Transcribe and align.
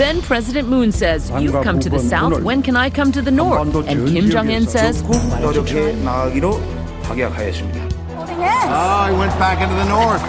Then 0.00 0.22
President 0.22 0.66
Moon 0.66 0.92
says, 0.92 1.30
You've 1.38 1.62
come 1.62 1.78
to 1.78 1.90
the 1.90 1.98
south, 1.98 2.40
when 2.42 2.62
can 2.62 2.74
I 2.74 2.88
come 2.88 3.12
to 3.12 3.20
the 3.20 3.30
north? 3.30 3.74
And 3.86 4.08
Kim 4.08 4.30
Jong 4.30 4.50
un 4.50 4.66
says, 4.66 5.02
Oh, 5.06 5.10
ah, 8.72 9.04
I 9.04 9.12
went 9.12 9.32
back 9.38 9.60
into 9.60 9.74
the 9.74 9.84
north. 9.84 10.22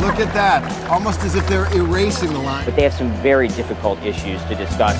Look 0.00 0.18
at 0.18 0.32
that. 0.32 0.88
Almost 0.88 1.20
as 1.24 1.34
if 1.34 1.46
they're 1.46 1.70
erasing 1.74 2.32
the 2.32 2.38
line. 2.38 2.64
But 2.64 2.74
they 2.74 2.84
have 2.84 2.94
some 2.94 3.12
very 3.16 3.48
difficult 3.48 4.02
issues 4.02 4.42
to 4.44 4.54
discuss. 4.54 4.96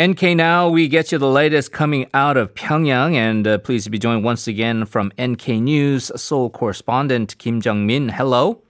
NK 0.00 0.22
Now, 0.36 0.70
we 0.70 0.88
get 0.88 1.12
you 1.12 1.18
the 1.18 1.28
latest 1.28 1.70
coming 1.70 2.06
out 2.14 2.38
of 2.38 2.54
Pyongyang, 2.54 3.12
and 3.12 3.46
uh, 3.46 3.58
please 3.58 3.86
be 3.88 3.98
joined 3.98 4.24
once 4.24 4.48
again 4.48 4.86
from 4.86 5.12
NK 5.20 5.48
News 5.48 6.10
Seoul 6.16 6.48
correspondent 6.48 7.36
Kim 7.36 7.60
Jeongmin. 7.60 8.12
Hello. 8.12 8.62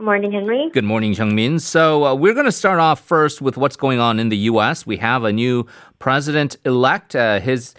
Good 0.00 0.06
morning, 0.06 0.32
Henry. 0.32 0.70
Good 0.72 0.84
morning, 0.84 1.12
Jeongmin. 1.12 1.60
So 1.60 2.06
uh, 2.06 2.14
we're 2.14 2.32
going 2.32 2.46
to 2.46 2.52
start 2.52 2.80
off 2.80 3.00
first 3.00 3.42
with 3.42 3.58
what's 3.58 3.76
going 3.76 4.00
on 4.00 4.18
in 4.18 4.30
the 4.30 4.36
U.S. 4.48 4.86
We 4.86 4.96
have 4.96 5.24
a 5.24 5.30
new 5.30 5.66
president-elect. 5.98 7.14
Uh, 7.14 7.38
his 7.38 7.74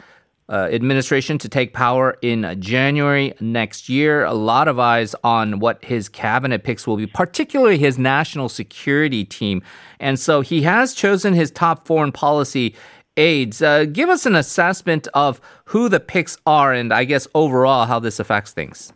uh, 0.47 0.69
administration 0.71 1.39
to 1.39 1.49
take 1.49 1.73
power 1.73 2.19
in 2.21 2.61
January 2.61 3.33
next 3.39 3.89
year. 3.89 4.23
A 4.23 4.35
lot 4.35 4.67
of 4.67 4.77
eyes 4.77 5.15
on 5.23 5.57
what 5.57 5.83
his 5.83 6.09
cabinet 6.09 6.63
picks 6.63 6.85
will 6.85 6.95
be, 6.95 7.07
particularly 7.07 7.79
his 7.79 7.97
national 7.97 8.49
security 8.49 9.25
team. 9.25 9.63
And 9.99 10.19
so 10.19 10.41
he 10.41 10.61
has 10.61 10.93
chosen 10.93 11.33
his 11.33 11.49
top 11.49 11.87
foreign 11.87 12.11
policy 12.11 12.75
aides. 13.17 13.63
Uh, 13.63 13.85
give 13.85 14.09
us 14.09 14.27
an 14.27 14.35
assessment 14.35 15.07
of 15.15 15.41
who 15.65 15.89
the 15.89 15.99
picks 15.99 16.37
are 16.45 16.71
and 16.71 16.93
I 16.93 17.03
guess 17.03 17.27
overall 17.33 17.87
how 17.87 17.97
this 17.97 18.19
affects 18.19 18.51
things. 18.53 18.93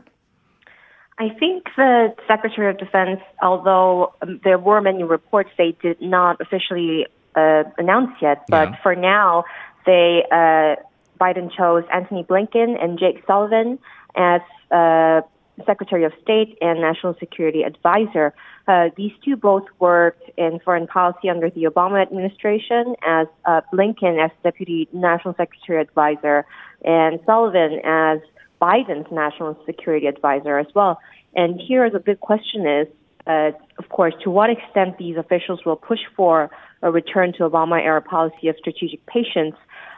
I 1.18 1.30
think 1.30 1.64
the 1.78 2.14
Secretary 2.28 2.70
of 2.70 2.78
Defense, 2.78 3.22
although 3.42 4.14
um, 4.22 4.42
there 4.44 4.58
were 4.58 4.82
many 4.82 5.04
reports, 5.04 5.50
they 5.58 5.76
did 5.82 6.02
not 6.02 6.41
officially 6.41 7.07
uh, 7.35 7.63
announce 7.77 8.12
yet. 8.22 8.44
But 8.49 8.70
Yeah. 8.72 8.76
for 8.84 8.96
now, 8.96 9.46
they 9.85 10.26
uh, 10.32 10.76
Biden 11.20 11.49
chose 11.55 11.84
Antony 11.94 12.24
Blinken 12.24 12.82
and 12.84 12.99
Jake 12.99 13.24
Sullivan 13.26 13.80
as 14.16 14.41
uh, 14.72 15.22
Secretary 15.66 16.04
of 16.04 16.12
State 16.22 16.57
and 16.62 16.82
National 16.82 17.13
Security 17.18 17.63
Advisor. 17.63 18.34
Uh, 18.68 18.90
these 18.98 19.13
two 19.24 19.38
both 19.38 19.63
worked 19.79 20.29
in 20.38 20.60
foreign 20.66 20.88
policy 20.88 21.29
under 21.29 21.50
the 21.50 21.63
Obama 21.63 22.02
administration 22.02 22.96
as 23.07 23.27
uh, 23.46 23.62
Blinken 23.72 24.22
as 24.24 24.32
Deputy 24.44 24.90
National 24.91 25.34
Secretary 25.35 25.79
Advisor 25.79 26.46
and 26.84 27.22
Sullivan 27.26 27.79
as 27.85 28.20
Biden's 28.61 29.11
National 29.11 29.57
Security 29.65 30.07
Advisor 30.07 30.57
as 30.57 30.67
well. 30.73 30.99
And 31.35 31.59
here 31.59 31.89
the 31.89 31.99
big 31.99 32.20
question 32.20 32.67
is, 32.67 32.87
uh, 33.27 33.51
of 33.77 33.89
course, 33.89 34.13
to 34.23 34.29
what 34.29 34.49
extent 34.49 34.98
these 34.98 35.17
officials 35.17 35.65
will 35.65 35.75
push 35.75 35.99
for 36.15 36.49
a 36.81 36.91
return 36.91 37.33
to 37.33 37.39
Obama 37.49 37.81
era 37.81 38.01
policy 38.01 38.48
of 38.48 38.55
strategic 38.57 39.05
patience. 39.07 39.55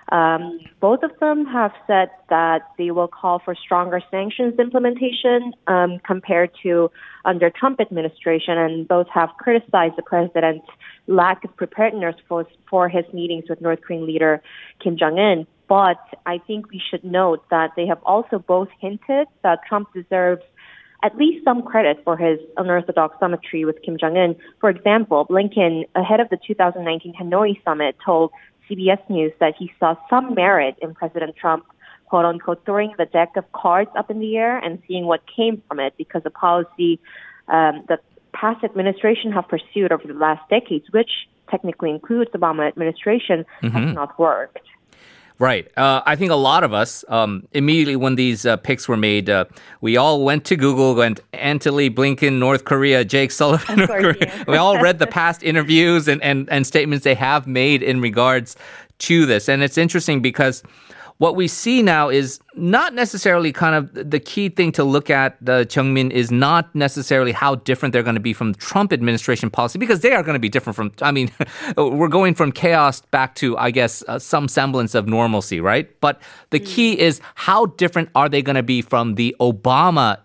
Um, 0.09 0.59
both 0.79 1.03
of 1.03 1.11
them 1.19 1.45
have 1.45 1.73
said 1.85 2.09
that 2.29 2.61
they 2.77 2.91
will 2.91 3.09
call 3.09 3.39
for 3.43 3.53
stronger 3.55 4.01
sanctions 4.09 4.57
implementation 4.57 5.53
um, 5.67 5.99
compared 6.05 6.51
to 6.63 6.89
under 7.25 7.49
Trump 7.49 7.81
administration, 7.81 8.57
and 8.57 8.87
both 8.87 9.07
have 9.13 9.29
criticized 9.37 9.95
the 9.97 10.03
president's 10.03 10.65
lack 11.07 11.43
of 11.43 11.53
preparedness 11.57 12.15
for 12.29 12.47
for 12.69 12.87
his 12.87 13.03
meetings 13.13 13.45
with 13.49 13.59
North 13.59 13.81
Korean 13.81 14.05
leader 14.05 14.41
Kim 14.81 14.97
Jong 14.97 15.19
Un. 15.19 15.45
But 15.67 15.99
I 16.25 16.37
think 16.37 16.69
we 16.69 16.81
should 16.89 17.03
note 17.03 17.43
that 17.49 17.71
they 17.75 17.87
have 17.87 18.01
also 18.03 18.39
both 18.39 18.69
hinted 18.79 19.27
that 19.43 19.59
Trump 19.67 19.93
deserves 19.93 20.43
at 21.03 21.15
least 21.15 21.43
some 21.43 21.61
credit 21.61 22.01
for 22.03 22.17
his 22.17 22.39
unorthodox 22.57 23.19
summitry 23.19 23.65
with 23.65 23.81
Kim 23.83 23.97
Jong 23.99 24.17
Un. 24.17 24.35
For 24.59 24.69
example, 24.69 25.25
Blinken, 25.29 25.87
ahead 25.95 26.19
of 26.19 26.29
the 26.29 26.37
2019 26.37 27.13
Hanoi 27.13 27.61
summit, 27.63 27.95
told 28.03 28.31
CBS 28.69 29.07
News 29.09 29.31
that 29.39 29.53
he 29.57 29.71
saw 29.79 29.95
some 30.09 30.33
merit 30.33 30.75
in 30.81 30.95
President 30.95 31.35
Trump, 31.35 31.65
quote 32.07 32.25
unquote, 32.25 32.65
throwing 32.65 32.93
the 32.97 33.05
deck 33.05 33.35
of 33.35 33.51
cards 33.51 33.91
up 33.97 34.09
in 34.09 34.19
the 34.19 34.37
air 34.37 34.57
and 34.57 34.81
seeing 34.87 35.05
what 35.05 35.21
came 35.33 35.61
from 35.67 35.79
it 35.79 35.93
because 35.97 36.23
the 36.23 36.31
policy 36.31 36.99
um, 37.47 37.83
that 37.89 38.03
past 38.33 38.63
administration 38.63 39.31
have 39.31 39.47
pursued 39.47 39.91
over 39.91 40.07
the 40.07 40.13
last 40.13 40.47
decades, 40.49 40.85
which 40.91 41.11
technically 41.49 41.91
includes 41.91 42.31
the 42.31 42.39
Obama 42.39 42.67
administration, 42.67 43.45
has 43.61 43.93
not 43.93 44.17
worked. 44.19 44.59
Right. 45.39 45.69
Uh, 45.77 46.01
I 46.05 46.15
think 46.15 46.31
a 46.31 46.35
lot 46.35 46.63
of 46.63 46.73
us, 46.73 47.05
um, 47.09 47.47
immediately 47.51 47.95
when 47.95 48.15
these 48.15 48.45
uh, 48.45 48.57
picks 48.57 48.87
were 48.87 48.97
made, 48.97 49.29
uh, 49.29 49.45
we 49.81 49.95
all 49.95 50.23
went 50.23 50.45
to 50.45 50.55
Google, 50.55 50.95
went 50.95 51.19
Antony 51.33 51.91
Blinken, 51.91 52.39
North 52.39 52.65
Korea, 52.65 53.05
Jake 53.05 53.31
Sullivan, 53.31 53.77
North 53.77 53.89
course, 53.89 54.17
Korea. 54.17 54.33
yeah. 54.35 54.43
We 54.47 54.57
all 54.57 54.81
read 54.81 54.97
the 54.97 55.07
past 55.19 55.43
interviews 55.43 56.07
and, 56.07 56.23
and, 56.23 56.49
and 56.49 56.65
statements 56.65 57.03
they 57.03 57.13
have 57.15 57.45
made 57.45 57.83
in 57.83 58.01
regards 58.01 58.55
to 58.99 59.27
this. 59.27 59.47
And 59.47 59.61
it's 59.61 59.77
interesting 59.77 60.21
because 60.23 60.63
what 61.19 61.35
we 61.35 61.47
see 61.47 61.81
now 61.81 62.09
is 62.09 62.39
not 62.55 62.93
necessarily 62.93 63.51
kind 63.51 63.75
of 63.75 64.11
the 64.11 64.19
key 64.19 64.49
thing 64.49 64.71
to 64.73 64.83
look 64.83 65.09
at, 65.09 65.37
uh, 65.47 65.65
Min, 65.83 66.11
is 66.11 66.31
not 66.31 66.73
necessarily 66.75 67.31
how 67.31 67.55
different 67.55 67.93
they're 67.93 68.03
going 68.03 68.15
to 68.15 68.21
be 68.21 68.33
from 68.33 68.53
Trump 68.55 68.93
administration 68.93 69.49
policy, 69.49 69.79
because 69.79 70.01
they 70.01 70.13
are 70.13 70.21
going 70.21 70.35
to 70.35 70.39
be 70.39 70.49
different 70.49 70.75
from, 70.75 70.91
I 71.01 71.11
mean, 71.11 71.31
we're 71.77 72.07
going 72.07 72.35
from 72.35 72.51
chaos 72.51 73.01
back 73.01 73.33
to, 73.35 73.57
I 73.57 73.71
guess, 73.71 74.03
uh, 74.07 74.19
some 74.19 74.47
semblance 74.47 74.93
of 74.93 75.07
normalcy, 75.07 75.59
right? 75.59 75.89
But 76.01 76.21
the 76.51 76.59
key 76.59 76.99
is 76.99 77.19
how 77.33 77.67
different 77.67 78.09
are 78.13 78.29
they 78.29 78.43
going 78.43 78.55
to 78.55 78.63
be 78.63 78.81
from 78.81 79.15
the 79.15 79.35
Obama 79.39 80.19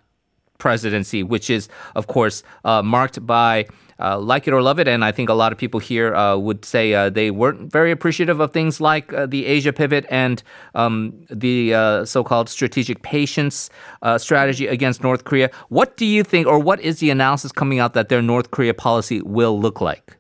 presidency, 0.59 1.23
which 1.23 1.49
is, 1.49 1.69
of 1.97 2.07
course, 2.07 2.43
uh, 2.65 2.83
marked 2.83 3.27
by 3.27 3.67
uh, 4.03 4.19
like 4.19 4.49
it 4.49 4.53
or 4.53 4.61
love 4.63 4.79
it. 4.79 4.89
And 4.89 5.05
I 5.05 5.13
think 5.13 5.29
a 5.29 5.35
lot 5.35 5.53
of 5.53 5.59
people 5.59 5.81
here 5.81 6.15
uh, 6.15 6.37
would 6.37 6.65
say 6.65 6.93
uh, 6.93 7.11
they 7.11 7.31
weren't 7.31 7.71
very 7.71 7.91
appreciative 7.91 8.41
of 8.41 8.53
things 8.53 8.81
like 8.81 9.13
uh, 9.13 9.27
the 9.27 9.47
Asia 9.47 9.73
pivot 9.73 10.05
and 10.11 10.43
um, 10.75 11.13
the 11.31 11.75
uh, 11.75 12.05
so 12.05 12.25
called 12.25 12.49
strategic 12.49 13.03
patience 13.03 13.71
uh, 14.03 14.19
strategy 14.19 14.67
against 14.67 15.03
North 15.03 15.25
Korea. 15.25 15.51
What 15.69 15.97
do 15.97 16.07
you 16.07 16.25
think, 16.25 16.47
or 16.47 16.59
what 16.59 16.81
is 16.81 16.99
the 16.99 17.11
analysis 17.11 17.53
coming 17.53 17.79
out 17.79 17.95
that 17.95 18.09
their 18.09 18.23
North 18.23 18.51
Korea 18.51 18.75
policy 18.75 19.23
will 19.23 19.61
look 19.61 19.81
like? 19.81 20.17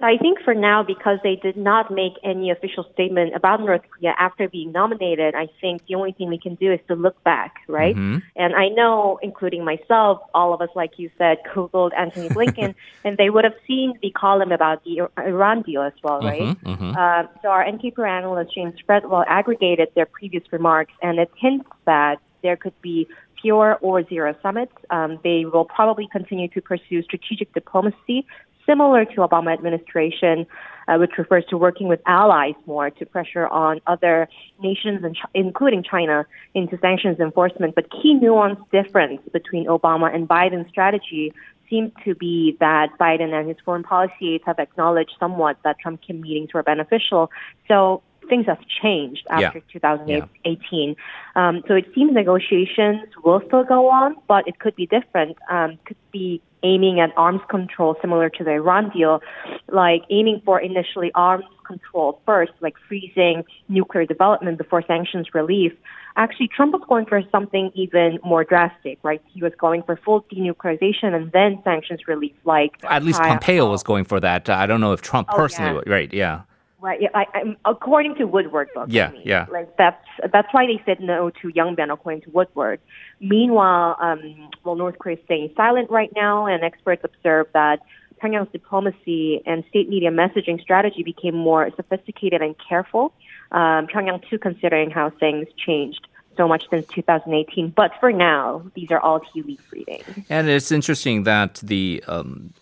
So 0.00 0.06
I 0.06 0.16
think 0.16 0.38
for 0.42 0.54
now, 0.54 0.82
because 0.82 1.18
they 1.22 1.36
did 1.36 1.58
not 1.58 1.90
make 1.90 2.14
any 2.24 2.50
official 2.50 2.86
statement 2.94 3.34
about 3.34 3.60
North 3.60 3.82
Korea 3.90 4.14
after 4.18 4.48
being 4.48 4.72
nominated, 4.72 5.34
I 5.34 5.48
think 5.60 5.86
the 5.86 5.94
only 5.94 6.12
thing 6.12 6.28
we 6.28 6.38
can 6.38 6.54
do 6.54 6.72
is 6.72 6.80
to 6.88 6.94
look 6.94 7.22
back, 7.22 7.56
right? 7.68 7.94
And 8.34 8.54
I 8.54 8.68
know, 8.68 9.18
including 9.22 9.62
myself, 9.62 10.22
all 10.32 10.54
of 10.54 10.62
us, 10.62 10.70
like 10.74 10.92
you 10.96 11.10
said, 11.18 11.36
Googled 11.54 11.90
Antony 11.98 12.30
Blinken, 12.30 12.74
and 13.04 13.18
they 13.18 13.28
would 13.28 13.44
have 13.44 13.52
seen 13.66 13.98
the 14.00 14.10
column 14.10 14.52
about 14.52 14.82
the 14.84 15.02
Iran 15.18 15.62
deal 15.62 15.82
as 15.82 15.92
well, 16.02 16.20
right? 16.20 16.56
Uh, 16.96 17.26
so 17.42 17.48
our 17.48 17.70
NK 17.70 17.94
Pro 17.94 18.08
analyst, 18.08 18.54
James 18.54 18.74
Fretwell, 18.88 19.24
aggregated 19.28 19.88
their 19.94 20.06
previous 20.06 20.44
remarks, 20.50 20.94
and 21.02 21.18
it 21.18 21.30
hints 21.36 21.68
that 21.84 22.20
there 22.42 22.56
could 22.56 22.80
be 22.80 23.06
fewer 23.42 23.74
or 23.76 24.02
zero 24.06 24.34
summits. 24.42 24.72
Um, 24.88 25.18
they 25.22 25.44
will 25.44 25.64
probably 25.64 26.08
continue 26.10 26.48
to 26.48 26.60
pursue 26.62 27.02
strategic 27.02 27.52
diplomacy 27.52 28.26
similar 28.70 29.04
to 29.04 29.16
Obama 29.28 29.52
administration, 29.52 30.46
uh, 30.86 30.96
which 31.02 31.12
refers 31.18 31.44
to 31.50 31.56
working 31.56 31.88
with 31.88 32.00
allies 32.06 32.54
more 32.66 32.88
to 32.98 33.04
pressure 33.04 33.46
on 33.48 33.80
other 33.86 34.28
nations, 34.62 34.98
and 35.02 35.16
including 35.34 35.82
China, 35.82 36.24
into 36.54 36.78
sanctions 36.78 37.18
enforcement. 37.18 37.74
But 37.74 37.90
key 37.90 38.14
nuance 38.14 38.60
difference 38.70 39.20
between 39.32 39.66
Obama 39.66 40.14
and 40.14 40.28
Biden's 40.28 40.68
strategy 40.68 41.32
seems 41.68 41.92
to 42.04 42.14
be 42.14 42.56
that 42.60 42.88
Biden 43.00 43.32
and 43.32 43.48
his 43.48 43.56
foreign 43.64 43.84
policy 43.84 44.34
aides 44.34 44.44
have 44.46 44.58
acknowledged 44.58 45.14
somewhat 45.18 45.56
that 45.64 45.78
Trump 45.78 46.00
Kim 46.06 46.20
meetings 46.20 46.50
were 46.52 46.64
beneficial. 46.64 47.30
So 47.68 48.02
things 48.30 48.46
have 48.46 48.60
changed 48.82 49.26
after 49.28 49.58
Yeah. 49.58 49.72
2018. 49.72 50.96
Um, 51.36 51.62
so 51.68 51.74
it 51.74 51.86
seems 51.94 52.12
negotiations 52.14 53.00
will 53.24 53.42
still 53.46 53.64
go 53.64 53.88
on, 53.90 54.16
but 54.28 54.48
it 54.48 54.58
could 54.58 54.74
be 54.76 54.86
different. 54.86 55.36
Um, 55.50 55.78
could 55.84 55.96
be 56.12 56.40
aiming 56.62 57.00
at 57.00 57.10
arms 57.16 57.40
control, 57.48 57.96
similar 58.00 58.28
to 58.28 58.44
the 58.44 58.52
Iran 58.52 58.90
deal, 58.90 59.22
like 59.68 60.02
aiming 60.10 60.42
for 60.44 60.60
initially 60.60 61.10
arms 61.14 61.44
control 61.66 62.20
first, 62.26 62.52
like 62.60 62.74
freezing 62.88 63.44
nuclear 63.68 64.04
development 64.04 64.58
before 64.58 64.82
sanctions 64.86 65.26
relief. 65.34 65.72
Actually, 66.16 66.48
Trump 66.48 66.72
was 66.74 66.82
going 66.88 67.06
for 67.06 67.22
something 67.30 67.70
even 67.74 68.18
more 68.24 68.44
drastic, 68.44 68.98
right? 69.02 69.22
He 69.32 69.40
was 69.42 69.52
going 69.58 69.82
for 69.84 69.96
full 70.04 70.22
denuclearization 70.32 71.14
and 71.14 71.30
then 71.32 71.60
sanctions 71.64 72.00
relief, 72.06 72.32
like 72.44 72.72
At 72.84 73.04
least 73.04 73.20
Pompeo 73.22 73.70
was 73.70 73.82
going 73.82 74.04
for 74.04 74.18
that. 74.20 74.50
I 74.50 74.66
don't 74.66 74.80
know 74.80 74.92
if 74.92 75.00
Trump 75.00 75.28
Oh, 75.32 75.36
personally, 75.36 75.82
yeah. 75.86 75.92
right? 75.94 76.12
Yeah. 76.12 76.40
Right. 76.80 77.00
Yeah. 77.02 77.08
I, 77.14 77.26
I'm, 77.34 77.56
according 77.64 78.14
to 78.16 78.24
Woodward 78.24 78.68
book. 78.74 78.88
I 78.88 78.92
Yeah, 78.92 79.10
mean. 79.10 79.22
yeah. 79.24 79.46
Like 79.50 79.76
that's 79.76 80.04
that's 80.32 80.48
why 80.52 80.66
they 80.66 80.82
said 80.86 81.00
no 81.00 81.30
to 81.30 81.48
Yongbyon, 81.48 81.92
according 81.92 82.22
to 82.22 82.30
Woodward. 82.30 82.80
Meanwhile, 83.20 83.96
um, 84.00 84.50
well, 84.64 84.76
North 84.76 84.98
Korea 84.98 85.16
is 85.16 85.24
staying 85.24 85.52
silent 85.56 85.90
right 85.90 86.10
now, 86.16 86.46
and 86.46 86.64
experts 86.64 87.02
observe 87.04 87.48
that 87.52 87.80
Pyongyang's 88.22 88.52
diplomacy 88.52 89.42
and 89.46 89.64
state 89.68 89.88
media 89.88 90.10
messaging 90.10 90.60
strategy 90.60 91.02
became 91.02 91.34
more 91.34 91.70
sophisticated 91.76 92.42
and 92.42 92.54
careful. 92.68 93.12
Um, 93.52 93.86
Pyongyang 93.86 94.26
too, 94.28 94.38
considering 94.38 94.90
how 94.90 95.10
things 95.10 95.48
changed 95.56 96.06
so 96.36 96.46
much 96.48 96.64
since 96.70 96.86
2018. 96.94 97.70
But 97.70 97.92
for 98.00 98.12
now, 98.12 98.62
these 98.74 98.90
are 98.90 99.00
all 99.00 99.20
tea 99.20 99.42
leaf 99.42 99.60
readings. 99.72 100.04
And 100.28 100.48
it's 100.48 100.72
interesting 100.72 101.24
that 101.24 101.56
the 101.56 102.02
um, 102.06 102.52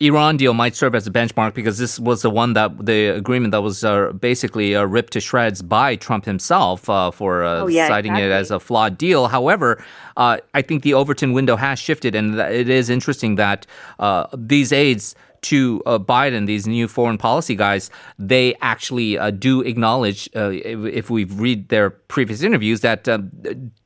Iran 0.00 0.36
deal 0.36 0.52
might 0.52 0.76
serve 0.76 0.94
as 0.94 1.06
a 1.06 1.10
benchmark 1.10 1.54
because 1.54 1.78
this 1.78 1.98
was 1.98 2.22
the 2.22 2.30
one 2.30 2.52
that 2.52 2.84
the 2.84 3.08
agreement 3.08 3.52
that 3.52 3.62
was 3.62 3.82
uh, 3.82 4.12
basically 4.12 4.76
uh, 4.76 4.84
ripped 4.84 5.12
to 5.14 5.20
shreds 5.20 5.62
by 5.62 5.96
Trump 5.96 6.26
himself 6.26 6.88
uh, 6.90 7.10
for 7.10 7.44
uh, 7.44 7.60
oh, 7.62 7.66
yeah, 7.66 7.88
citing 7.88 8.12
exactly. 8.12 8.30
it 8.30 8.32
as 8.32 8.50
a 8.50 8.60
flawed 8.60 8.98
deal. 8.98 9.28
However, 9.28 9.82
uh, 10.16 10.38
I 10.52 10.62
think 10.62 10.82
the 10.82 10.94
Overton 10.94 11.32
window 11.32 11.56
has 11.56 11.78
shifted, 11.78 12.14
and 12.14 12.38
it 12.38 12.68
is 12.68 12.90
interesting 12.90 13.36
that 13.36 13.66
uh, 13.98 14.26
these 14.34 14.72
aides 14.72 15.14
to 15.42 15.82
uh, 15.86 15.98
Biden, 15.98 16.46
these 16.46 16.66
new 16.66 16.88
foreign 16.88 17.18
policy 17.18 17.54
guys, 17.54 17.90
they 18.18 18.54
actually 18.60 19.18
uh, 19.18 19.30
do 19.30 19.60
acknowledge, 19.62 20.28
uh, 20.36 20.50
if, 20.50 21.10
we 21.10 21.24
read 21.24 21.68
their 21.68 21.90
previous 21.90 22.42
interviews, 22.42 22.80
that 22.80 23.08
um, 23.08 23.30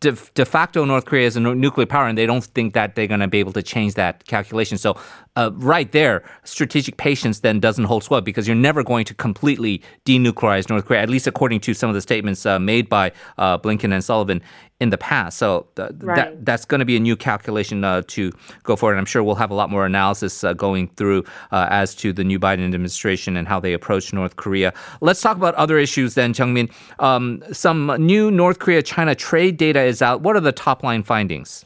de, 0.00 0.16
de, 0.34 0.44
facto 0.44 0.84
North 0.84 1.04
Korea 1.04 1.26
is 1.26 1.36
a 1.36 1.40
nuclear 1.40 1.86
power, 1.86 2.06
and 2.06 2.16
they 2.16 2.26
don't 2.26 2.44
think 2.44 2.74
that 2.74 2.94
they're 2.94 3.06
going 3.06 3.20
to 3.20 3.28
be 3.28 3.38
able 3.38 3.52
to 3.52 3.62
change 3.62 3.94
that 3.94 4.26
calculation. 4.26 4.78
So, 4.78 4.98
uh, 5.36 5.50
right 5.54 5.90
there, 5.92 6.24
strategic 6.44 6.96
patience 6.96 7.40
then 7.40 7.60
doesn't 7.60 7.84
hold 7.84 8.04
sway 8.04 8.20
because 8.20 8.46
you're 8.46 8.56
never 8.56 8.82
going 8.82 9.04
to 9.04 9.14
completely 9.14 9.82
denuclearize 10.04 10.68
North 10.68 10.86
Korea, 10.86 11.00
at 11.00 11.08
least 11.08 11.26
according 11.26 11.60
to 11.60 11.74
some 11.74 11.88
of 11.88 11.94
the 11.94 12.00
statements 12.00 12.44
uh, 12.44 12.58
made 12.58 12.88
by 12.88 13.12
uh, 13.38 13.56
Blinken 13.56 13.92
and 13.92 14.02
Sullivan 14.02 14.42
in 14.80 14.88
the 14.90 14.98
past. 14.98 15.38
So 15.38 15.68
th- 15.76 15.90
right. 16.00 16.16
that 16.16 16.44
that's 16.44 16.64
going 16.64 16.80
to 16.80 16.84
be 16.84 16.96
a 16.96 17.00
new 17.00 17.14
calculation 17.14 17.84
uh, 17.84 18.02
to 18.08 18.32
go 18.62 18.76
forward. 18.76 18.94
And 18.94 19.00
I'm 19.00 19.06
sure 19.06 19.22
we'll 19.22 19.34
have 19.36 19.50
a 19.50 19.54
lot 19.54 19.70
more 19.70 19.86
analysis 19.86 20.42
uh, 20.42 20.54
going 20.54 20.88
through 20.96 21.24
uh, 21.52 21.66
as 21.70 21.94
to 21.96 22.12
the 22.12 22.24
new 22.24 22.38
Biden 22.38 22.64
administration 22.64 23.36
and 23.36 23.48
how 23.48 23.60
they 23.60 23.72
approach 23.72 24.12
North 24.12 24.36
Korea. 24.36 24.72
Let's 25.00 25.20
talk 25.20 25.36
about 25.36 25.54
other 25.54 25.78
issues 25.78 26.14
then, 26.14 26.32
Jeongmin. 26.32 26.70
Um, 26.98 27.42
some 27.52 27.94
new 27.98 28.30
North 28.30 28.58
Korea-China 28.58 29.14
trade 29.14 29.56
data 29.56 29.82
is 29.82 30.02
out. 30.02 30.20
What 30.22 30.36
are 30.36 30.40
the 30.40 30.52
top 30.52 30.82
line 30.82 31.02
findings? 31.02 31.64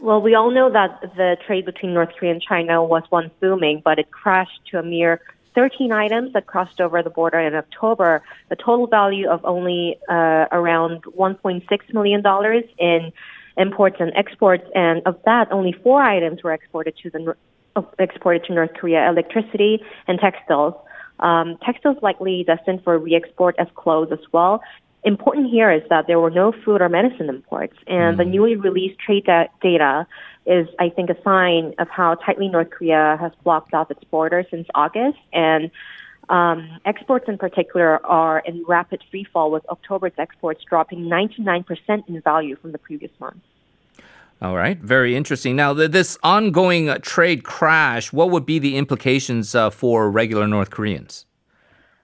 Well, 0.00 0.22
we 0.22 0.34
all 0.34 0.50
know 0.50 0.70
that 0.72 1.00
the 1.14 1.36
trade 1.46 1.66
between 1.66 1.92
North 1.92 2.10
Korea 2.18 2.32
and 2.32 2.40
China 2.40 2.82
was 2.82 3.02
once 3.10 3.30
booming, 3.38 3.82
but 3.84 3.98
it 3.98 4.10
crashed 4.10 4.60
to 4.70 4.78
a 4.78 4.82
mere 4.82 5.20
13 5.54 5.92
items 5.92 6.32
that 6.32 6.46
crossed 6.46 6.80
over 6.80 7.02
the 7.02 7.10
border 7.10 7.38
in 7.38 7.54
October, 7.54 8.22
the 8.48 8.56
total 8.56 8.86
value 8.86 9.28
of 9.28 9.44
only 9.44 9.98
uh, 10.08 10.46
around 10.52 11.02
$1.6 11.02 11.94
million 11.94 12.22
in 12.78 13.12
imports 13.56 13.96
and 14.00 14.12
exports. 14.16 14.64
And 14.74 15.02
of 15.06 15.18
that, 15.24 15.52
only 15.52 15.72
four 15.72 16.02
items 16.02 16.42
were 16.42 16.52
exported 16.52 16.94
to 17.02 17.10
the 17.10 17.36
exported 17.98 18.44
to 18.44 18.54
North 18.54 18.74
Korea: 18.74 19.08
electricity 19.08 19.82
and 20.06 20.18
textiles. 20.18 20.74
Um, 21.20 21.58
textiles 21.64 21.98
likely 22.02 22.44
destined 22.44 22.82
for 22.82 22.98
re-export 22.98 23.54
as 23.58 23.68
clothes 23.74 24.08
as 24.10 24.24
well. 24.32 24.62
Important 25.02 25.50
here 25.50 25.70
is 25.70 25.82
that 25.88 26.06
there 26.06 26.20
were 26.20 26.30
no 26.30 26.52
food 26.64 26.82
or 26.82 26.88
medicine 26.88 27.28
imports, 27.28 27.76
and 27.86 28.14
mm. 28.14 28.18
the 28.18 28.24
newly 28.24 28.56
released 28.56 28.98
trade 28.98 29.24
da- 29.24 29.48
data 29.62 30.06
is, 30.44 30.68
I 30.78 30.90
think, 30.90 31.08
a 31.08 31.16
sign 31.22 31.74
of 31.78 31.88
how 31.88 32.16
tightly 32.16 32.48
North 32.48 32.70
Korea 32.70 33.16
has 33.18 33.32
blocked 33.42 33.72
off 33.72 33.90
its 33.90 34.04
borders 34.04 34.46
since 34.50 34.66
August. 34.74 35.18
And 35.32 35.70
um, 36.28 36.80
exports 36.84 37.26
in 37.28 37.38
particular 37.38 38.04
are 38.04 38.40
in 38.40 38.64
rapid 38.66 39.02
freefall, 39.12 39.50
with 39.50 39.68
October's 39.68 40.12
exports 40.18 40.62
dropping 40.68 41.04
99% 41.04 41.64
in 42.08 42.20
value 42.20 42.56
from 42.56 42.72
the 42.72 42.78
previous 42.78 43.12
month. 43.18 43.42
All 44.42 44.56
right, 44.56 44.78
very 44.78 45.14
interesting. 45.16 45.54
Now, 45.54 45.74
this 45.74 46.16
ongoing 46.22 46.88
trade 47.02 47.44
crash, 47.44 48.12
what 48.12 48.30
would 48.30 48.46
be 48.46 48.58
the 48.58 48.76
implications 48.76 49.54
uh, 49.54 49.68
for 49.70 50.10
regular 50.10 50.46
North 50.46 50.70
Koreans? 50.70 51.26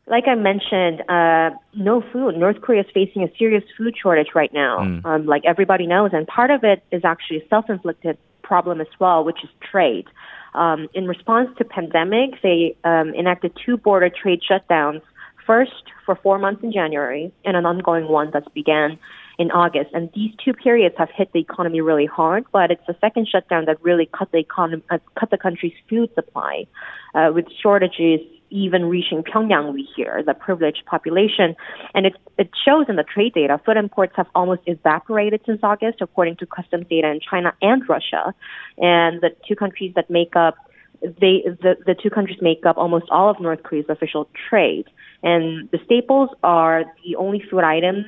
like 0.09 0.29
I 0.29 0.37
mentioned, 0.37 1.03
uh, 1.09 1.51
no 1.75 2.03
food. 2.13 2.37
North 2.37 2.61
Korea 2.61 2.83
is 2.83 2.87
facing 2.95 3.23
a 3.23 3.29
serious 3.37 3.65
food 3.77 3.95
shortage 4.01 4.29
right 4.35 4.53
now, 4.53 4.79
mm. 4.79 5.05
um, 5.05 5.27
like 5.27 5.45
everybody 5.45 5.87
knows, 5.87 6.11
and 6.13 6.27
part 6.27 6.51
of 6.51 6.63
it 6.63 6.83
is 6.93 7.05
actually 7.05 7.39
a 7.39 7.49
self-inflicted 7.49 8.17
problem 8.43 8.81
as 8.81 8.87
well, 9.01 9.25
which 9.25 9.43
is 9.43 9.51
trade. 9.61 10.07
Um, 10.55 10.89
in 10.95 11.09
response 11.09 11.51
to 11.59 11.65
pandemic, 11.65 12.41
they 12.43 12.77
um, 12.85 13.15
enacted 13.15 13.53
two 13.65 13.77
border 13.77 14.09
trade 14.09 14.41
shutdowns. 14.49 15.03
First 15.45 15.83
for 16.05 16.17
four 16.17 16.39
months 16.39 16.63
in 16.63 16.73
January, 16.73 17.33
and 17.45 17.57
an 17.57 17.67
ongoing 17.67 18.09
one 18.09 18.31
that 18.33 18.53
began 18.55 18.99
in 19.39 19.51
August. 19.51 19.91
And 19.93 20.11
these 20.15 20.33
two 20.43 20.53
periods 20.53 20.95
have 20.99 21.11
hit 21.15 21.33
the 21.33 21.41
economy 21.41 21.81
really 21.81 22.07
hard, 22.07 22.45
but 22.53 22.71
it's 22.71 22.87
the 22.87 22.97
second 23.01 23.29
shutdown 23.29 23.67
that 23.67 23.83
really 23.83 24.07
cut 24.07 24.33
the 24.33 24.39
economy, 24.39 24.83
uh, 24.91 24.99
cut 25.19 25.31
the 25.31 25.39
country's 25.39 25.75
food 25.89 26.11
supply, 26.15 26.67
uh, 27.15 27.31
with 27.35 27.47
shortages 27.63 28.21
even 28.49 28.87
reaching 28.87 29.23
Pyongyang, 29.23 29.75
we 29.75 29.89
hear, 29.97 30.23
the 30.25 30.33
privileged 30.35 30.85
population. 30.87 31.57
And 31.95 32.07
it, 32.07 32.15
it 32.39 32.51
shows 32.65 32.87
in 32.89 32.97
the 32.97 33.03
trade 33.03 33.35
data, 33.35 33.61
food 33.65 33.77
imports 33.77 34.13
have 34.17 34.29
almost 34.35 34.63
evaporated 34.67 35.41
since 35.45 35.61
August, 35.63 35.99
according 36.01 36.37
to 36.37 36.47
customs 36.47 36.87
data 36.89 37.09
in 37.09 37.21
China 37.21 37.55
and 37.61 37.83
Russia. 37.89 38.35
And 38.79 39.21
the 39.21 39.31
two 39.47 39.57
countries 39.57 39.93
that 39.97 40.09
make 40.11 40.37
up 40.37 40.57
they 41.03 41.45
the, 41.45 41.77
the 41.85 41.95
two 41.95 42.09
countries 42.09 42.39
make 42.41 42.65
up 42.65 42.79
almost 42.79 43.05
all 43.11 43.29
of 43.29 43.39
North 43.39 43.63
Korea's 43.63 43.85
official 43.91 44.29
trade. 44.49 44.87
And 45.23 45.71
the 45.71 45.79
staples 45.85 46.31
are 46.43 46.85
the 47.05 47.17
only 47.17 47.43
food 47.51 47.65
items 47.65 48.07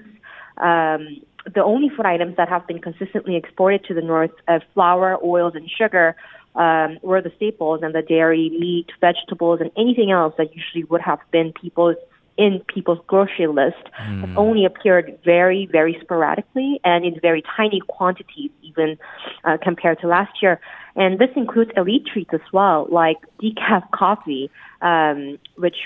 um, 0.60 1.20
the 1.54 1.62
only 1.62 1.88
food 1.88 2.06
items 2.06 2.36
that 2.36 2.48
have 2.48 2.66
been 2.66 2.80
consistently 2.80 3.36
exported 3.36 3.84
to 3.84 3.94
the 3.94 4.02
north, 4.02 4.32
uh, 4.48 4.60
flour, 4.74 5.18
oils, 5.22 5.54
and 5.54 5.70
sugar, 5.70 6.16
um, 6.54 6.98
were 7.02 7.22
the 7.22 7.32
staples, 7.36 7.80
and 7.82 7.94
the 7.94 8.02
dairy, 8.02 8.50
meat, 8.50 8.86
vegetables, 9.00 9.60
and 9.60 9.70
anything 9.76 10.10
else 10.10 10.34
that 10.38 10.54
usually 10.54 10.84
would 10.84 11.00
have 11.00 11.20
been 11.30 11.52
people's 11.52 11.96
in 12.38 12.62
people's 12.72 13.00
grocery 13.08 13.48
list 13.48 13.84
mm. 14.00 14.20
have 14.20 14.38
only 14.38 14.64
appeared 14.64 15.18
very, 15.24 15.66
very 15.66 15.98
sporadically 16.00 16.80
and 16.84 17.04
in 17.04 17.18
very 17.20 17.42
tiny 17.56 17.80
quantities, 17.88 18.50
even 18.62 18.96
uh, 19.42 19.58
compared 19.60 19.98
to 20.00 20.06
last 20.06 20.40
year. 20.40 20.60
And 20.94 21.18
this 21.18 21.30
includes 21.34 21.72
elite 21.76 22.06
treats 22.06 22.30
as 22.32 22.40
well, 22.52 22.86
like 22.90 23.16
decaf 23.42 23.90
coffee, 23.90 24.50
um, 24.80 25.38
which 25.56 25.76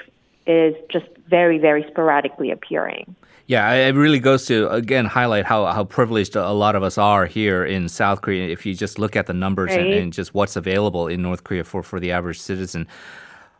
is 0.47 0.75
just 0.91 1.07
very, 1.29 1.59
very 1.59 1.85
sporadically 1.91 2.51
appearing. 2.51 3.15
Yeah, 3.47 3.71
it 3.73 3.95
really 3.95 4.21
goes 4.21 4.47
to 4.47 4.69
again 4.71 5.05
highlight 5.05 5.45
how, 5.45 5.67
how 5.67 5.85
privileged 5.85 6.37
a 6.37 6.53
lot 6.53 6.77
of 6.77 6.83
us 6.83 6.97
are 6.97 7.27
here 7.27 7.65
in 7.65 7.89
South 7.89 8.23
Korea. 8.23 8.49
If 8.49 8.65
you 8.65 8.75
just 8.75 8.99
look 8.99 9.17
at 9.17 9.27
the 9.27 9.35
numbers 9.35 9.71
right. 9.71 9.81
and, 9.81 9.95
and, 9.95 10.13
just 10.13 10.33
what's 10.33 10.57
available 10.57 11.09
in 11.09 11.23
North 11.23 11.45
Korea 11.45 11.65
for, 11.65 11.83
for 11.83 11.99
the 11.99 12.13
average 12.13 12.41
citizen. 12.41 12.87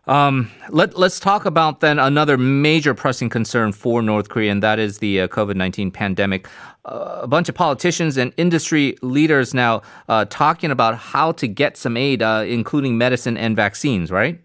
Um, 0.07 0.51
let, 0.71 0.99
let's 0.99 1.21
talk 1.21 1.45
about 1.45 1.81
then 1.81 1.99
another 1.99 2.37
major 2.37 2.93
pressing 2.93 3.29
concern 3.29 3.73
for 3.73 4.03
North 4.03 4.29
Korea, 4.29 4.51
and 4.51 4.63
that 4.63 4.81
is 4.81 4.99
the 4.99 5.21
uh, 5.21 5.29
COVID 5.29 5.55
19 5.55 5.91
pandemic. 5.93 6.49
Uh, 6.85 7.21
a 7.23 7.29
bunch 7.29 7.49
of 7.49 7.55
politicians 7.55 8.17
and 8.17 8.33
industry 8.37 8.97
leaders 9.03 9.55
now 9.55 9.83
uh, 10.09 10.25
talking 10.25 10.73
about 10.73 10.97
how 10.97 11.31
to 11.33 11.47
get 11.47 11.77
some 11.77 11.97
aid, 11.97 12.23
uh, 12.23 12.45
including 12.47 12.99
medicine 12.99 13.37
and 13.37 13.55
vaccines, 13.55 14.11
right? 14.11 14.41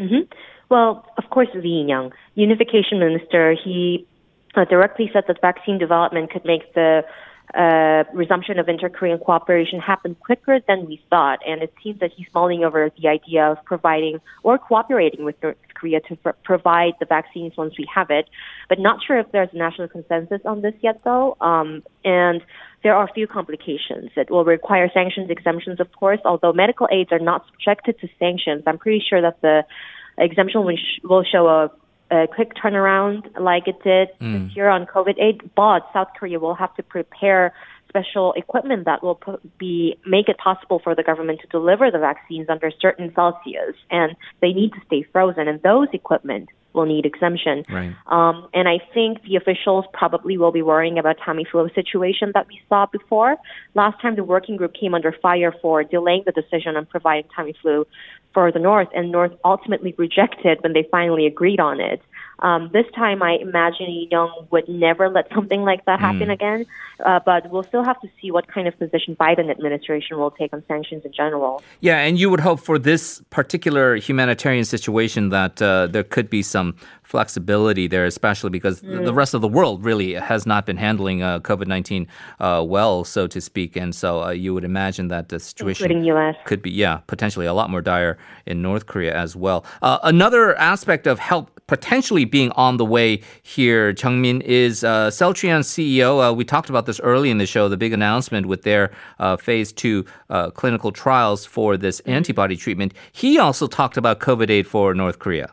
Mm-hmm. 0.00 0.32
Well, 0.68 1.06
course, 1.32 1.48
Lee 1.54 1.84
Young, 1.88 2.12
unification 2.34 2.98
minister, 3.00 3.56
he 3.64 4.06
uh, 4.54 4.64
directly 4.66 5.10
said 5.12 5.24
that 5.28 5.40
vaccine 5.40 5.78
development 5.78 6.30
could 6.30 6.44
make 6.44 6.72
the 6.74 7.02
uh, 7.54 8.04
resumption 8.14 8.58
of 8.58 8.68
inter-Korean 8.68 9.18
cooperation 9.18 9.78
happen 9.78 10.14
quicker 10.14 10.60
than 10.68 10.86
we 10.86 11.02
thought. 11.10 11.38
And 11.46 11.62
it 11.62 11.72
seems 11.82 12.00
that 12.00 12.10
he's 12.16 12.26
mulling 12.34 12.64
over 12.64 12.90
the 12.98 13.08
idea 13.08 13.44
of 13.50 13.58
providing 13.64 14.20
or 14.42 14.58
cooperating 14.58 15.24
with 15.24 15.36
North 15.42 15.56
Korea 15.74 16.00
to 16.08 16.16
pr- 16.16 16.30
provide 16.44 16.94
the 17.00 17.06
vaccines 17.06 17.52
once 17.56 17.74
we 17.76 17.86
have 17.94 18.10
it. 18.10 18.26
But 18.68 18.78
not 18.78 19.00
sure 19.06 19.18
if 19.18 19.30
there's 19.32 19.50
a 19.52 19.56
national 19.56 19.88
consensus 19.88 20.40
on 20.44 20.62
this 20.62 20.74
yet, 20.80 21.00
though. 21.04 21.36
Um, 21.40 21.82
and 22.04 22.40
there 22.82 22.94
are 22.94 23.04
a 23.04 23.12
few 23.12 23.26
complications. 23.26 24.10
It 24.16 24.30
will 24.30 24.44
require 24.44 24.90
sanctions 24.92 25.28
exemptions, 25.28 25.78
of 25.78 25.92
course, 25.92 26.20
although 26.24 26.52
medical 26.52 26.88
aids 26.90 27.10
are 27.12 27.18
not 27.18 27.44
subjected 27.50 28.00
to 28.00 28.08
sanctions. 28.18 28.62
I'm 28.66 28.78
pretty 28.78 29.04
sure 29.06 29.20
that 29.20 29.40
the 29.42 29.64
exemption 30.18 30.64
will, 30.64 30.76
sh- 30.76 31.00
will 31.04 31.24
show 31.24 31.48
a 31.48 31.70
a 32.12 32.26
quick 32.28 32.52
turnaround 32.54 33.26
like 33.40 33.66
it 33.66 33.82
did 33.82 34.08
mm. 34.20 34.46
this 34.46 34.54
year 34.56 34.68
on 34.68 34.84
COVID 34.84 35.18
aid, 35.18 35.50
but 35.54 35.80
South 35.94 36.08
Korea 36.18 36.38
will 36.38 36.54
have 36.54 36.74
to 36.76 36.82
prepare 36.82 37.54
special 37.88 38.32
equipment 38.34 38.84
that 38.84 39.02
will 39.02 39.18
be 39.58 39.96
make 40.06 40.28
it 40.28 40.36
possible 40.38 40.78
for 40.78 40.94
the 40.94 41.02
government 41.02 41.40
to 41.40 41.46
deliver 41.48 41.90
the 41.90 41.98
vaccines 41.98 42.48
under 42.48 42.70
certain 42.70 43.12
Celsius, 43.14 43.76
and 43.90 44.14
they 44.40 44.52
need 44.52 44.72
to 44.72 44.80
stay 44.86 45.02
frozen. 45.10 45.48
And 45.48 45.62
those 45.62 45.88
equipment 45.92 46.50
will 46.74 46.86
need 46.86 47.06
exemption. 47.06 47.64
Right. 47.70 47.94
Um, 48.06 48.48
and 48.54 48.68
I 48.68 48.78
think 48.94 49.22
the 49.22 49.36
officials 49.36 49.84
probably 49.92 50.38
will 50.38 50.52
be 50.52 50.62
worrying 50.62 50.98
about 50.98 51.18
Tamiflu 51.18 51.74
situation 51.74 52.32
that 52.34 52.48
we 52.48 52.60
saw 52.68 52.86
before. 52.86 53.36
Last 53.74 54.00
time 54.00 54.16
the 54.16 54.24
working 54.24 54.56
group 54.56 54.74
came 54.74 54.94
under 54.94 55.12
fire 55.12 55.54
for 55.60 55.84
delaying 55.84 56.24
the 56.26 56.32
decision 56.32 56.76
on 56.76 56.86
providing 56.86 57.28
Tamiflu 57.36 57.84
for 58.32 58.50
the 58.50 58.58
North, 58.58 58.88
and 58.94 59.12
North 59.12 59.32
ultimately 59.44 59.94
rejected 59.98 60.58
when 60.62 60.72
they 60.72 60.88
finally 60.90 61.26
agreed 61.26 61.60
on 61.60 61.80
it. 61.80 62.00
Um, 62.42 62.70
this 62.72 62.86
time, 62.94 63.22
I 63.22 63.32
imagine 63.40 63.88
Young 64.10 64.32
would 64.50 64.68
never 64.68 65.08
let 65.08 65.26
something 65.34 65.62
like 65.62 65.84
that 65.86 65.98
happen 66.00 66.28
Mm. 66.28 66.32
again. 66.38 66.66
Uh, 67.04 67.18
but 67.24 67.50
we'll 67.50 67.64
still 67.64 67.82
have 67.82 68.00
to 68.00 68.08
see 68.20 68.30
what 68.30 68.46
kind 68.46 68.68
of 68.68 68.78
position 68.78 69.16
Biden 69.16 69.50
administration 69.50 70.18
will 70.18 70.30
take 70.30 70.52
on 70.52 70.62
sanctions 70.68 71.04
in 71.04 71.12
general. 71.12 71.60
Yeah, 71.80 71.98
and 71.98 72.18
you 72.20 72.30
would 72.30 72.40
hope 72.40 72.60
for 72.60 72.78
this 72.78 73.20
particular 73.30 73.96
humanitarian 73.96 74.64
situation 74.64 75.30
that 75.30 75.60
uh, 75.60 75.88
there 75.88 76.04
could 76.04 76.28
be 76.30 76.42
some 76.42 76.76
flexibility 77.02 77.86
there, 77.88 78.06
especially 78.06 78.50
because 78.50 78.80
Mm. 78.82 79.04
the 79.04 79.12
rest 79.12 79.34
of 79.34 79.40
the 79.40 79.48
world 79.48 79.84
really 79.84 80.14
has 80.14 80.46
not 80.46 80.64
been 80.66 80.76
handling 80.78 81.22
uh, 81.22 81.40
COVID 81.40 81.66
19 81.66 82.06
uh, 82.40 82.64
well, 82.66 83.04
so 83.04 83.26
to 83.26 83.40
speak. 83.40 83.76
And 83.76 83.94
so 83.94 84.22
uh, 84.22 84.30
you 84.30 84.54
would 84.54 84.64
imagine 84.64 85.08
that 85.08 85.28
the 85.28 85.38
situation 85.38 85.88
could 86.44 86.62
be, 86.62 86.70
yeah, 86.70 86.98
potentially 87.06 87.46
a 87.46 87.52
lot 87.54 87.68
more 87.70 87.82
dire 87.82 88.16
in 88.46 88.62
North 88.62 88.86
Korea 88.86 89.14
as 89.14 89.36
well. 89.36 89.64
Uh, 89.82 89.98
another 90.02 90.56
aspect 90.58 91.06
of 91.06 91.18
help 91.18 91.50
potentially 91.72 92.26
being 92.26 92.50
on 92.50 92.76
the 92.76 92.84
way 92.84 93.18
here, 93.42 93.94
Jeongmin, 93.94 94.42
is 94.42 94.84
uh, 94.84 95.08
Celltrion 95.08 95.62
CEO. 95.62 96.10
Uh, 96.20 96.34
we 96.34 96.44
talked 96.44 96.68
about 96.68 96.84
this 96.84 97.00
early 97.00 97.30
in 97.30 97.38
the 97.38 97.46
show, 97.46 97.66
the 97.66 97.78
big 97.78 97.94
announcement 97.94 98.44
with 98.44 98.60
their 98.60 98.90
uh, 99.18 99.38
phase 99.38 99.72
two 99.72 100.04
uh, 100.28 100.50
clinical 100.50 100.92
trials 100.92 101.46
for 101.46 101.78
this 101.78 102.00
antibody 102.00 102.56
treatment. 102.56 102.92
He 103.12 103.38
also 103.38 103.66
talked 103.66 103.96
about 103.96 104.20
COVID 104.20 104.50
aid 104.50 104.66
for 104.66 104.92
North 104.92 105.18
Korea. 105.18 105.50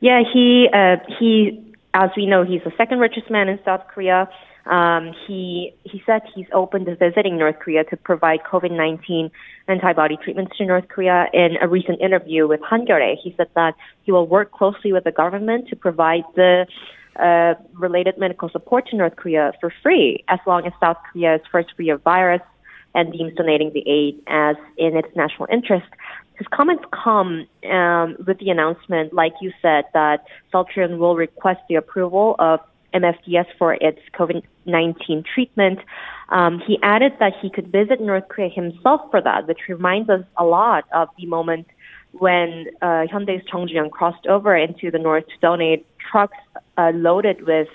Yeah, 0.00 0.22
he 0.32 0.68
uh, 0.72 0.96
he, 1.20 1.62
as 1.94 2.10
we 2.16 2.26
know, 2.26 2.42
he's 2.42 2.64
the 2.64 2.72
second 2.76 2.98
richest 2.98 3.30
man 3.30 3.48
in 3.48 3.60
South 3.64 3.86
Korea. 3.86 4.28
Um, 4.66 5.12
he 5.26 5.72
he 5.84 6.02
said 6.04 6.22
he's 6.34 6.46
open 6.52 6.84
to 6.86 6.96
visiting 6.96 7.38
North 7.38 7.58
Korea 7.60 7.84
to 7.84 7.96
provide 7.96 8.40
COVID 8.42 8.72
nineteen 8.72 9.30
antibody 9.68 10.16
treatments 10.16 10.56
to 10.58 10.66
North 10.66 10.88
Korea. 10.88 11.26
In 11.32 11.56
a 11.60 11.68
recent 11.68 12.00
interview 12.00 12.48
with 12.48 12.60
Hankyoreh, 12.60 13.16
he 13.22 13.32
said 13.36 13.48
that 13.54 13.74
he 14.02 14.10
will 14.12 14.26
work 14.26 14.50
closely 14.50 14.92
with 14.92 15.04
the 15.04 15.12
government 15.12 15.68
to 15.68 15.76
provide 15.76 16.24
the 16.34 16.66
uh, 17.20 17.54
related 17.74 18.18
medical 18.18 18.48
support 18.48 18.88
to 18.88 18.96
North 18.96 19.16
Korea 19.16 19.52
for 19.60 19.72
free, 19.82 20.24
as 20.28 20.40
long 20.46 20.66
as 20.66 20.72
South 20.80 20.98
Korea 21.12 21.36
is 21.36 21.42
first 21.50 21.68
free 21.76 21.90
of 21.90 22.02
virus 22.02 22.42
and 22.94 23.12
deems 23.12 23.34
donating 23.34 23.70
the 23.72 23.88
aid 23.88 24.20
as 24.26 24.56
in 24.78 24.96
its 24.96 25.08
national 25.14 25.46
interest. 25.52 25.86
His 26.38 26.46
comments 26.48 26.84
come 26.92 27.46
um, 27.70 28.16
with 28.26 28.38
the 28.40 28.50
announcement, 28.50 29.14
like 29.14 29.32
you 29.40 29.52
said, 29.62 29.84
that 29.94 30.26
Celltrion 30.52 30.98
will 30.98 31.16
request 31.16 31.60
the 31.68 31.76
approval 31.76 32.36
of 32.38 32.60
MFDS 33.00 33.46
for 33.58 33.74
its 33.74 34.00
COVID 34.18 34.42
19 34.64 35.24
treatment. 35.32 35.78
Um, 36.28 36.60
he 36.66 36.78
added 36.82 37.12
that 37.20 37.32
he 37.40 37.50
could 37.50 37.70
visit 37.70 38.00
North 38.00 38.28
Korea 38.28 38.50
himself 38.50 39.00
for 39.10 39.20
that, 39.20 39.46
which 39.46 39.60
reminds 39.68 40.08
us 40.10 40.24
a 40.36 40.44
lot 40.44 40.84
of 40.92 41.08
the 41.18 41.26
moment 41.26 41.66
when 42.12 42.66
uh, 42.82 43.04
Hyundai's 43.12 43.44
Ju-yung 43.50 43.90
crossed 43.90 44.26
over 44.26 44.56
into 44.56 44.90
the 44.90 44.98
north 44.98 45.26
to 45.26 45.38
donate 45.40 45.86
trucks 46.10 46.38
uh, 46.78 46.92
loaded 46.94 47.46
with 47.46 47.68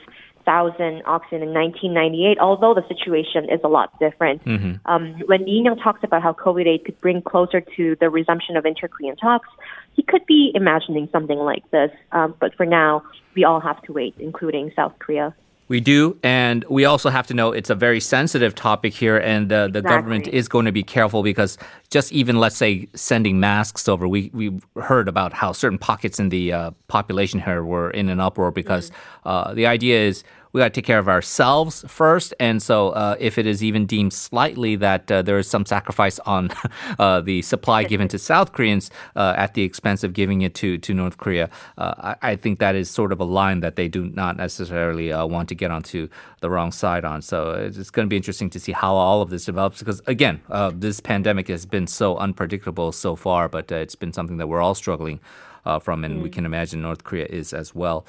thousand 0.45 1.03
oxygen 1.05 1.43
in 1.43 1.53
1998. 1.53 2.39
Although 2.39 2.73
the 2.73 2.87
situation 2.87 3.45
is 3.49 3.59
a 3.63 3.67
lot 3.67 3.97
different, 3.99 4.41
um, 4.85 5.15
when 5.25 5.45
Lee 5.45 5.61
Young 5.63 5.77
talks 5.77 6.03
about 6.03 6.21
how 6.21 6.33
COVID 6.33 6.67
aid 6.67 6.85
could 6.85 6.99
bring 7.01 7.21
closer 7.21 7.61
to 7.61 7.95
the 7.99 8.09
resumption 8.09 8.57
of 8.57 8.65
inter-Korean 8.65 9.15
talks, 9.15 9.49
he 9.93 10.03
could 10.03 10.25
be 10.25 10.51
imagining 10.55 11.09
something 11.11 11.37
like 11.37 11.69
this. 11.71 11.91
Um, 12.11 12.35
but 12.39 12.55
for 12.55 12.65
now, 12.65 13.03
we 13.35 13.43
all 13.43 13.59
have 13.59 13.81
to 13.83 13.93
wait, 13.93 14.15
including 14.19 14.71
South 14.75 14.93
Korea. 14.99 15.35
We 15.71 15.79
do, 15.79 16.17
and 16.21 16.65
we 16.69 16.83
also 16.83 17.09
have 17.09 17.27
to 17.27 17.33
know 17.33 17.53
it's 17.53 17.69
a 17.69 17.75
very 17.75 18.01
sensitive 18.01 18.53
topic 18.55 18.93
here, 18.93 19.17
and 19.17 19.49
uh, 19.53 19.69
the 19.69 19.81
government 19.81 20.27
is 20.27 20.49
going 20.49 20.65
to 20.65 20.73
be 20.73 20.83
careful 20.83 21.23
because 21.23 21.57
just 21.89 22.11
even 22.11 22.41
let's 22.41 22.57
say 22.57 22.89
sending 22.93 23.39
masks 23.39 23.87
over, 23.87 24.05
we 24.05 24.31
we 24.33 24.59
heard 24.75 25.07
about 25.07 25.31
how 25.31 25.53
certain 25.53 25.77
pockets 25.77 26.19
in 26.19 26.27
the 26.27 26.51
uh, 26.51 26.71
population 26.89 27.39
here 27.39 27.63
were 27.63 27.89
in 27.89 28.09
an 28.09 28.19
uproar 28.19 28.51
because 28.51 28.91
uh, 29.23 29.53
the 29.53 29.65
idea 29.65 29.97
is 29.97 30.25
we 30.53 30.59
got 30.59 30.65
to 30.65 30.81
take 30.81 30.85
care 30.85 30.99
of 30.99 31.07
ourselves 31.07 31.85
first, 31.87 32.33
and 32.39 32.61
so 32.61 32.89
uh, 32.89 33.15
if 33.19 33.37
it 33.37 33.45
is 33.45 33.63
even 33.63 33.85
deemed 33.85 34.13
slightly 34.13 34.75
that 34.75 35.11
uh, 35.11 35.21
there 35.21 35.37
is 35.37 35.47
some 35.49 35.65
sacrifice 35.65 36.19
on 36.19 36.49
uh, 36.99 37.21
the 37.21 37.41
supply 37.41 37.83
given 37.83 38.07
to 38.09 38.19
South 38.19 38.51
Koreans 38.51 38.91
uh, 39.15 39.33
at 39.37 39.53
the 39.53 39.63
expense 39.63 40.03
of 40.03 40.13
giving 40.13 40.41
it 40.41 40.53
to 40.55 40.77
to 40.77 40.93
North 40.93 41.17
Korea, 41.17 41.49
uh, 41.77 42.15
I, 42.21 42.31
I 42.31 42.35
think 42.35 42.59
that 42.59 42.75
is 42.75 42.89
sort 42.89 43.11
of 43.11 43.19
a 43.19 43.23
line 43.23 43.61
that 43.61 43.75
they 43.75 43.87
do 43.87 44.05
not 44.05 44.37
necessarily 44.37 45.11
uh, 45.11 45.25
want 45.25 45.49
to 45.49 45.55
get 45.55 45.71
onto 45.71 46.07
the 46.41 46.49
wrong 46.49 46.71
side 46.71 47.05
on. 47.05 47.21
So 47.21 47.51
it's, 47.51 47.77
it's 47.77 47.89
going 47.89 48.07
to 48.07 48.09
be 48.09 48.17
interesting 48.17 48.49
to 48.51 48.59
see 48.59 48.71
how 48.71 48.95
all 48.95 49.21
of 49.21 49.29
this 49.29 49.45
develops 49.45 49.79
because 49.79 50.01
again, 50.07 50.41
uh, 50.49 50.71
this 50.73 50.99
pandemic 50.99 51.47
has 51.47 51.65
been 51.65 51.87
so 51.87 52.17
unpredictable 52.17 52.91
so 52.91 53.15
far, 53.15 53.47
but 53.47 53.71
uh, 53.71 53.75
it's 53.75 53.95
been 53.95 54.13
something 54.13 54.37
that 54.37 54.47
we're 54.47 54.61
all 54.61 54.75
struggling 54.75 55.19
uh, 55.65 55.79
from, 55.79 56.03
and 56.03 56.21
we 56.21 56.29
can 56.29 56.45
imagine 56.45 56.81
North 56.81 57.03
Korea 57.03 57.25
is 57.25 57.53
as 57.53 57.75
well. 57.75 58.05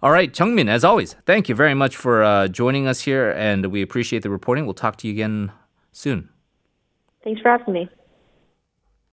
All 0.00 0.12
right, 0.12 0.32
Jeongmin, 0.32 0.68
as 0.68 0.84
always, 0.84 1.14
thank 1.26 1.48
you 1.48 1.56
very 1.56 1.74
much 1.74 1.96
for 1.96 2.22
uh, 2.22 2.46
joining 2.46 2.86
us 2.86 3.00
here, 3.00 3.32
and 3.32 3.66
we 3.66 3.82
appreciate 3.82 4.22
the 4.22 4.30
reporting. 4.30 4.64
We'll 4.64 4.74
talk 4.74 4.96
to 4.98 5.08
you 5.08 5.12
again 5.12 5.50
soon. 5.90 6.28
Thanks 7.24 7.40
for 7.40 7.48
asking 7.48 7.74
me. 7.74 7.90